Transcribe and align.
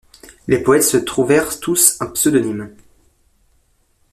Les 0.47 0.57
poètes 0.63 0.81
se 0.81 0.97
trouvèrent 0.97 1.59
tous 1.59 2.01
un 2.01 2.07
pseudonyme. 2.07 2.75